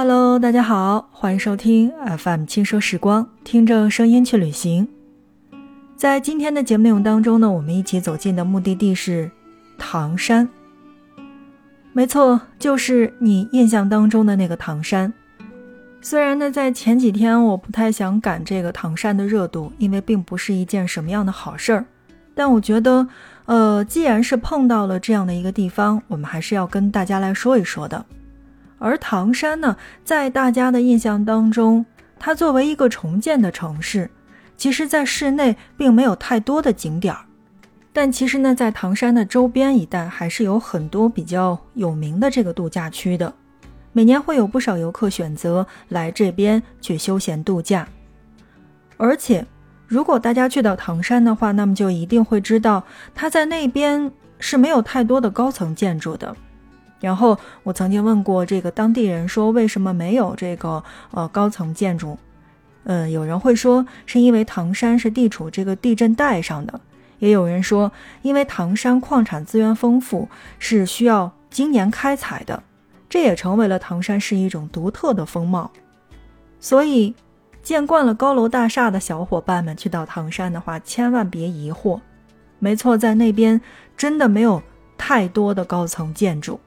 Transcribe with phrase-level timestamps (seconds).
[0.00, 4.86] Hello，大家好，欢迎收听 FM 轻奢时光，听着声音去旅行。
[5.96, 9.28] 在今天的节目内容当中呢，我们一起走进的目的地是
[9.76, 10.48] 唐山。
[11.92, 15.12] 没错，就是你印象当中的那个唐山。
[16.00, 21.84] 虽然呢，在前几天我不太想赶这个唐山的热度，因为并不是一件什么样的好事儿。
[22.36, 23.04] 但我觉得，
[23.46, 28.06] 呃，既然是碰到了这样的一个地方，我们还是要跟大家来说一说的。
[28.78, 31.84] 而唐山呢，在大家的印象当中，
[32.18, 34.10] 它作为一个重建的城市，
[34.56, 37.24] 其实在市内并没有太多的景点儿。
[37.92, 43.34] 但其实呢，在唐山的周边一带，还是有很多比较有名的这个度假区的。
[43.92, 47.88] 每年会有不少游客选择来这边去休闲度假，
[48.96, 49.44] 而且
[49.88, 56.36] 如果大家去到唐山的话，那么就一定会知道，它在那边是没有太多的高层建筑的。
[57.00, 60.82] 然后我曾经问过这个当地人说，为什么没有这个
[61.12, 62.18] 呃高层建筑？
[62.84, 66.80] 呃，有人会说是因为唐山是地处这个地震带上的，
[67.18, 72.62] 也有人说因为唐山矿产资源丰富，是需要经年开采的。
[73.08, 75.70] 这也成为了唐山市一种独特的风貌，
[76.60, 77.14] 所以
[77.62, 82.00] 见惯了高楼大厦的小伙伴们去到唐山的话，千万别疑惑。
[82.58, 83.60] 没错，在那边
[83.96, 84.62] 真的没有
[84.98, 86.58] 太多的高层建筑。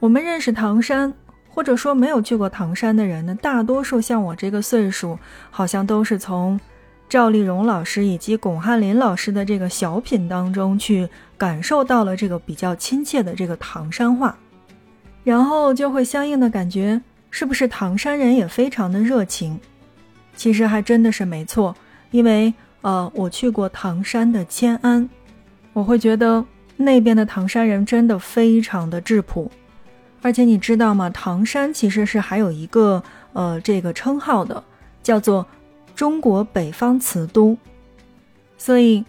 [0.00, 1.12] 我们认识唐山，
[1.50, 5.18] 或者说没有去过唐山的人呢，大多数像我这个岁数，
[5.50, 6.58] 好像都是从
[7.06, 11.06] 赵丽蓉老师以及巩汉林老师的这个小品当中去
[11.36, 14.34] 感受到了这个比较亲切的这个唐山话。
[15.22, 16.98] 然后就会相应的感觉，
[17.30, 19.60] 是不是唐山人也非常的热情？
[20.34, 21.76] 其实还真的是没错，
[22.10, 25.06] 因为呃，我去过唐山的迁安，
[25.74, 26.42] 我会觉得
[26.78, 29.50] 那边的唐山人真的非常的质朴。
[30.22, 31.08] 而且你知道吗？
[31.10, 34.62] 唐山其实是还有一个呃这个称号的，
[35.02, 35.46] 叫做
[35.94, 37.56] 中国北方瓷都。
[38.58, 39.04] 所以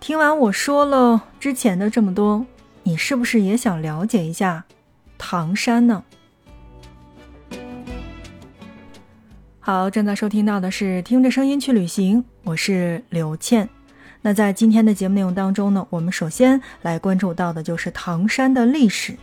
[0.00, 2.46] 听完我说了之前的这么多，
[2.84, 4.64] 你是不是也想了解一下？
[5.18, 6.02] 唐山呢？
[9.60, 13.68] 好，正在收听到的是听着声音去旅行，我是刘倩。
[14.22, 19.16] 那在今天的节目内容当中呢，我们首先来关注到的就是唐山的历史。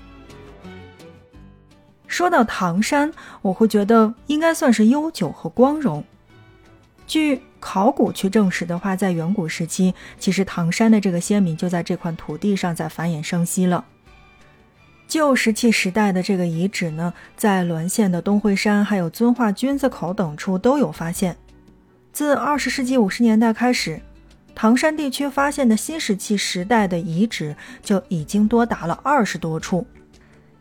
[2.14, 6.04] 说到唐山，我会觉得应该算是悠久和光荣。
[7.08, 13.84] 据考古去证实的话，在远古时期，其实唐山的这个先民就在这块土地上在繁衍生息了。
[15.08, 21.36] 旧石器时代的这个遗址呢，在滦县的东会山、还有遵化君子口等处都有发现。
[22.12, 24.00] 自二十世纪五十年代开始，
[24.54, 29.88] 唐山地区发现的新石器时代的遗址就已经多达了二十多处。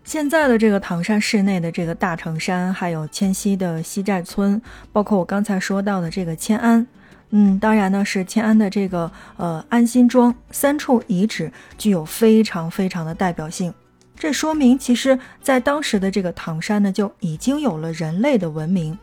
[0.05, 4.61] 现在的这个唐山市内的这个大城山，还有迁西的西寨村，
[4.93, 6.87] 包括我刚才说到的这个迁安，
[7.31, 13.73] 嗯，当然呢是迁安的这个呃安心庄三处遗址，具有非常非常的代表性。
[14.17, 18.99] 这说明，其实，在当时的这个唐山呢，就已经有了人类的文明。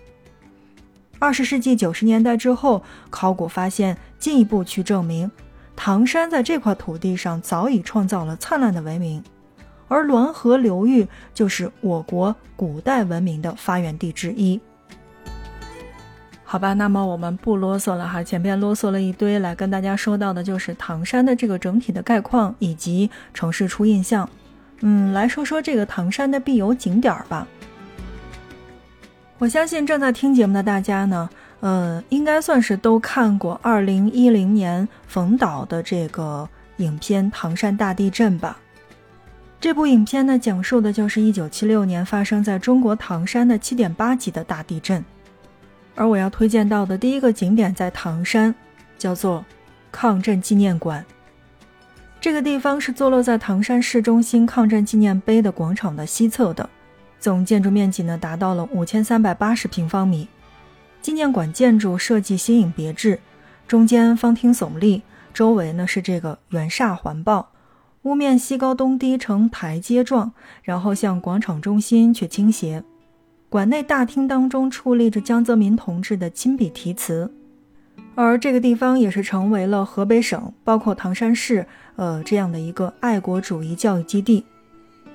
[1.17, 5.29] 二十世纪九十年代之后，考古发现进一步去证明，
[5.75, 9.21] 唐山在这块土地上早已创造了灿烂的文明，
[9.89, 14.57] 而滦河流域就是我国古代文明的发源地之一。
[16.43, 24.27] 好吧，那么我们不啰嗦了哈，前边啰嗦了一堆，来跟大家说到的就是唐山的这个整体的概况以及城市初印象。
[24.79, 27.45] 嗯，来说说这个唐山的必游景点吧。
[29.37, 31.29] 我相信正在听节目的大家呢，
[31.59, 38.57] 呃，应该算是都看过二零一零年冯导的这个影片《唐山大地震》吧。
[39.61, 45.03] 这部影片呢，讲述的就是一九七六年发生在中国唐山的七点八级的大地震。
[45.95, 48.55] 而我要推荐到的第一个景点在唐山，
[48.97, 49.43] 叫做
[49.91, 51.05] 抗震纪念馆。
[52.21, 56.69] 这个地方是坐落在唐山市中心抗震纪念碑的广场的西侧的，
[57.19, 60.29] 总建筑面积呢达到了五千三百八十平方米。
[61.01, 63.19] 纪念馆建筑设计新颖别致，
[63.67, 65.01] 中间方厅耸立，
[65.33, 67.49] 周围呢是这个圆煞环抱，
[68.03, 70.31] 屋面西高东低呈台阶状，
[70.63, 72.83] 然后向广场中心去倾斜。
[73.49, 77.33] 馆内大厅当中矗立着江泽民同志的亲笔题词。
[78.15, 81.65] 而这个地方也是成为了河北省，包括唐山市，
[81.95, 84.45] 呃，这样的一个爱国主义教育基地，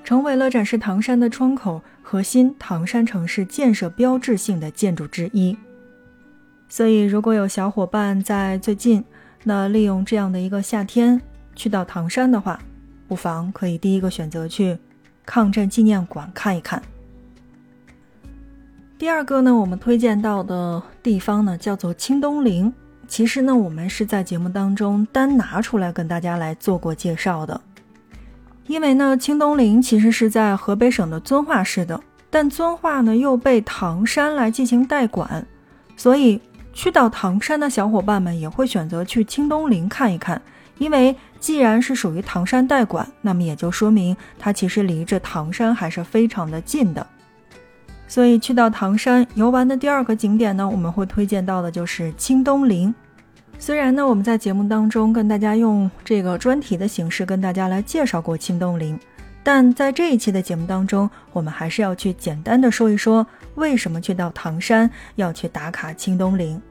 [0.03, 5.57] 成为了展示唐山的窗口，核心唐山城市建设标志性的建筑之一。
[6.67, 9.03] 所以，如果有小伙伴在最近，
[9.43, 11.21] 那利用这样的一个夏天
[11.55, 12.59] 去到唐山的话，
[13.07, 14.77] 不妨可以第一个选择去
[15.25, 16.81] 抗震纪念馆看一看。
[18.97, 22.73] 第二个呢，我们推荐到的地方呢，叫做清东陵。
[23.07, 27.59] 其实呢，我们是在节目当中单拿出来跟大家来做过介绍的。
[28.67, 32.01] 因为呢，清东陵其实是在河北省的遵化市的，
[32.31, 35.45] 但遵化呢又被唐山来进行代管，
[35.95, 36.41] 所以
[36.73, 40.41] 去到唐山的小伙伴们也会选择去清东陵看一看。
[40.77, 47.05] 因为既然是属于唐山代管，那么也就说明它其实离着唐山还是非常的近的。
[48.07, 52.93] 所以去到唐山游玩的第二个景点呢，我们会推荐到的就是清东陵。
[53.57, 58.99] 虽然呢我们在节目当中跟大家用这个专题的形式跟大家来介绍过清东陵，
[59.43, 63.25] 但在这一期的节目当中，我们还是要去简单的说一说
[63.55, 66.61] 为什么去到唐山要去打卡清东陵。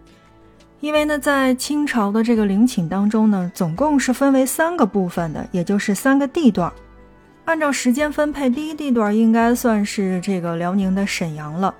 [0.84, 6.70] 因为呢，在清朝的这个陵寝当中呢，总共是分为三个部分的，也就是三个地段。
[7.46, 11.74] 按照时间分配，第一地段应该算是这个辽宁的沈阳了，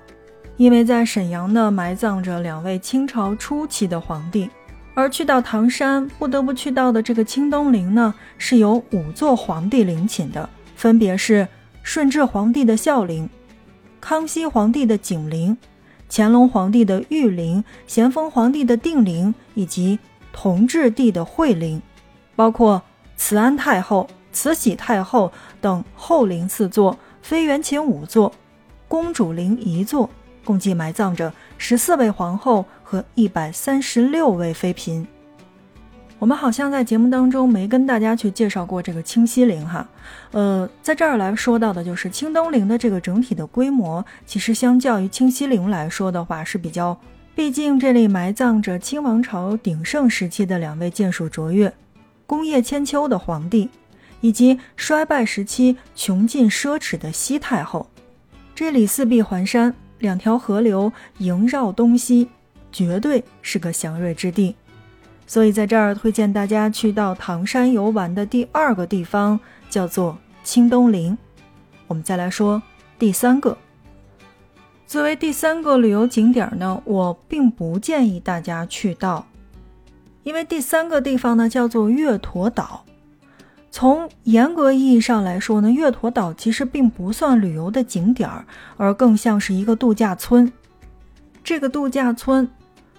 [0.57, 4.49] 因为在沈阳呢埋葬着两位清朝初期的皇帝。
[4.95, 11.47] 而去到唐山不得不去到的这个清东陵呢，是有五座皇帝陵寝的，分别是
[11.83, 13.29] 顺治皇帝的孝陵、
[14.01, 15.55] 康熙皇帝的景陵、
[16.09, 19.99] 乾隆皇帝的御陵、咸丰皇帝的定陵以及
[20.31, 21.81] 同治帝的惠陵，
[22.35, 22.81] 包括
[23.15, 24.07] 慈安太后。
[24.37, 25.31] 慈禧太后
[25.61, 28.33] 等后陵四座，妃园寝五座，
[28.85, 30.09] 公主陵一座，
[30.43, 35.07] 共计埋葬着十四位皇后和一百三十六位妃嫔。
[36.25, 39.87] 我们好像在节目当中没跟大家去介绍过这个清西陵哈，
[40.31, 46.99] 呃，在这儿来说到的就是清东陵的这个整体的规模，其实相较于清西陵来说的话是比较，
[47.35, 51.71] 毕竟这里埋葬着清王朝鼎盛时期的两位建树卓越、
[52.25, 53.69] 功业千秋的皇帝。
[54.21, 57.87] 以及衰败时期穷尽奢侈的西太后，
[58.55, 62.27] 这里四壁环山，两条河流萦绕东西，
[62.71, 64.55] 绝对是个祥瑞之地。
[65.27, 69.39] 所以在这儿推荐大家去到唐山游玩的第二个地方
[69.69, 71.17] 叫做清东陵。
[71.87, 72.61] 我们再来说
[72.97, 73.57] 第三个，
[74.87, 79.25] 作为第三个旅游景点呢，我并不建议大家去到，
[80.23, 82.83] 因为第三个地方呢叫做月坨岛。
[83.71, 88.45] 从严格意义上来说呢，月坨岛其实并不算旅游的景点儿，
[88.77, 90.49] 而更像是一个度假村。
[91.43, 92.49] 这个度假村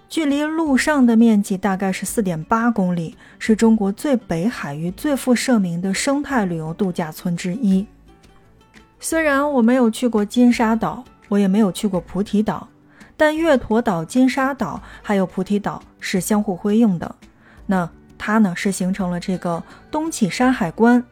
[0.08, 7.87] 距离陆上的面积大概是四点八公里，是中国最北海域最负盛名的生态旅游度假村之一。
[9.00, 12.69] 虽然我没有去过金沙岛，我也没有去过菩提岛，
[13.17, 17.14] 但月坨岛、金沙岛还有菩提岛是相互辉映的。
[17.67, 17.88] 那。
[18.19, 21.05] 它呢是形成了这个东起山海关，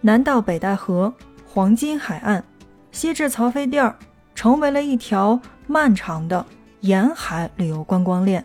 [0.00, 1.12] 南到北戴河
[1.46, 2.42] 黄金海岸，
[2.90, 3.94] 西至曹妃甸，
[4.34, 6.44] 成为了一条漫长的
[6.80, 8.44] 沿海旅游观光链。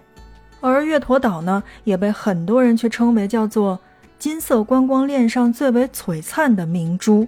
[0.61, 3.79] 而月坨岛呢，也被很多人去称为叫做
[4.17, 7.27] 金色观光链上最为璀璨的明珠。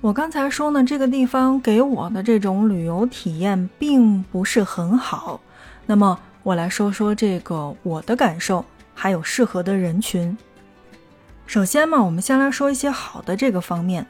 [0.00, 5.40] 我刚才说呢，这个地方给我的这种旅游体验并不是很好。
[5.86, 8.64] 那么我来说说这个我的感受。
[9.00, 10.36] 还有适合的人群。
[11.46, 14.04] 首先嘛，我们先来说一些好的这个方面。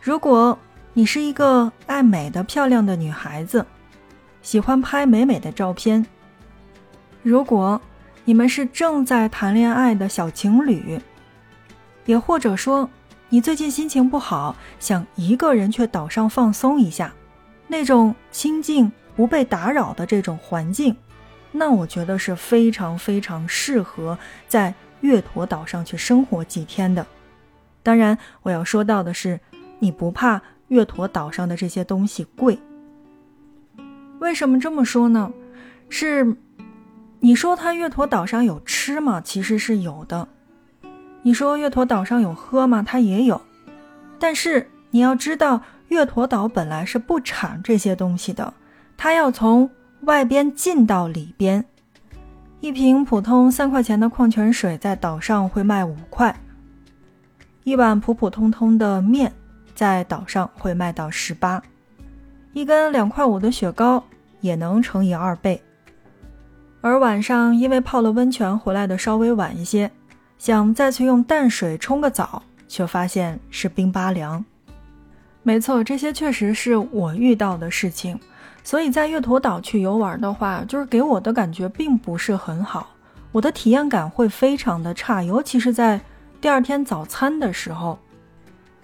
[0.00, 0.56] 如果
[0.92, 3.66] 你是一个爱美的漂亮的女孩子，
[4.42, 6.04] 喜欢拍美美的照片；
[7.22, 7.80] 如果
[8.24, 11.00] 你们是正在谈恋爱的小情侣，
[12.04, 12.90] 也或者说
[13.28, 17.14] 你最近心情不好，想一个人去岛上放松一下，
[17.68, 20.96] 那种清静不被打扰的这种环境。
[21.52, 24.18] 那我觉得是非常非常适合
[24.48, 27.06] 在月坨岛上去生活几天的。
[27.82, 29.38] 当然，我要说到的是，
[29.78, 32.58] 你不怕月坨岛上的这些东西贵？
[34.22, 35.32] 为什么这么说呢？
[35.88, 36.36] 是，
[37.18, 39.20] 你说它月坨岛上有吃吗？
[39.20, 40.28] 其实是有的。
[41.22, 42.84] 你说月坨岛上有喝吗？
[42.86, 43.42] 它也有。
[44.20, 48.54] 但是你要知道，月坨岛本来是不产这些东西的，
[48.96, 49.68] 它要从。
[50.02, 51.64] 外边进到里边，
[52.58, 56.40] 一瓶普通三块钱的矿泉水在岛上会卖五块，
[57.62, 59.32] 一碗普普通通的面
[59.76, 61.62] 在岛上会卖到十八，
[62.52, 64.02] 一根两块五的雪糕
[64.40, 65.60] 也能乘以二倍。
[66.80, 69.90] 而晚上因为泡了温泉回来的稍微晚一些，
[70.38, 74.44] 想再去用淡水冲个澡，却发现是冰巴凉。
[75.44, 78.18] 没错，这些确实是我遇到的事情。
[78.64, 82.88] 所以在月坨岛去游玩的话，就是给我的感觉并不是很好，
[83.32, 86.00] 我的体验感会非常的差，尤其是在
[86.40, 87.98] 第二天早餐的时候，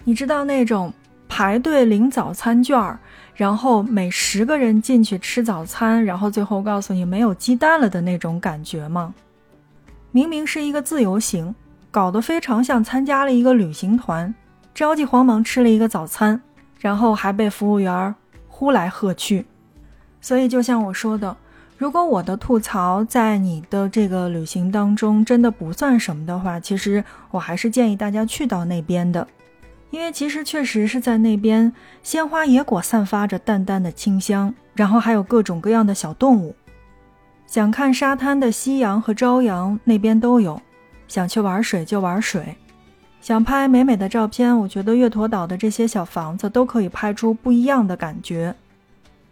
[0.03, 0.93] 你知道那种
[1.29, 2.99] 排队领早餐券儿，
[3.35, 9.13] 然后每十个人进去吃早餐，然后最后告诉你没有鸡蛋了的那种感觉吗？
[10.11, 11.55] 明明是一个自由行，
[11.91, 14.33] 搞得非常像参加了一个旅行团，
[14.73, 16.41] 着急慌忙吃了一个早餐，
[16.79, 18.13] 然后还被服务员
[18.47, 19.45] 呼来喝去。
[20.19, 21.37] 所以就像我说的，
[21.77, 29.25] 如果我的吐槽在你的这个旅行当中真的不算什么的话，其实我还是建议大家去到那边的。
[29.91, 36.55] 因为其实确实是在那边，鲜花野果散发着淡淡的清香，然后还有各种各样的小动物。
[37.47, 40.61] 想看沙滩的夕阳和朝阳，那边都有；
[41.07, 42.55] 想去玩水就玩水，
[43.19, 48.53] 想拍美美的照片，我觉得月坨岛的这些小房子都可以拍出不一样的感觉。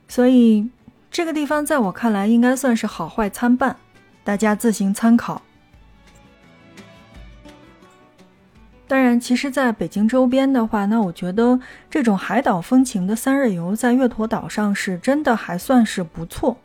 [0.07, 0.67] 所以
[1.11, 3.75] 这个地方在我看来应该算是好坏参半，
[4.23, 5.43] 大家自行参考。
[8.87, 16.57] 当然，其实，在北京周边的话，那我觉得这种海岛风情的三日游在月坨岛上是真的还算是不错。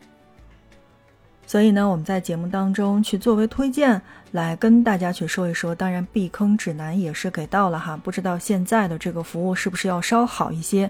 [1.45, 4.01] 所以呢，我们在节目当中去作为推荐
[4.31, 5.75] 来跟大家去说一说。
[5.75, 10.89] 当然，避坑指南也是给到了哈，不知道现在的这个服务是不是要稍好一些。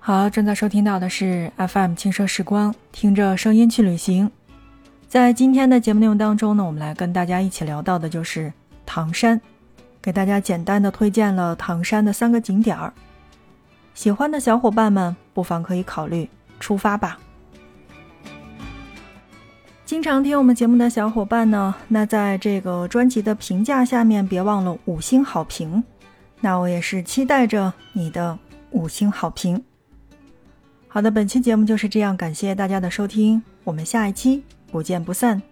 [0.00, 4.30] 好，正在收听到的是 FM 轻奢时光，听着声音去旅行。
[5.08, 8.52] 在今天的节目内容当中呢，我们来跟大家一起聊到的就是
[8.84, 9.40] 唐山，
[10.02, 12.92] 给大家简单的推荐了唐山的三个景点儿。
[13.94, 16.28] 喜欢的小伙伴们不妨可以考虑
[16.60, 17.18] 出发吧。
[19.86, 25.82] 经常听我们节目的小伙伴呢，那在这个专辑的评价下面别忘了五星好评。
[26.42, 28.38] 那我也是期待着你的
[28.72, 29.64] 五星好评。
[30.86, 34.44] 好的，本期节目就是这样，感谢大家的收听，我们下一期。
[34.70, 35.42] 不见不散。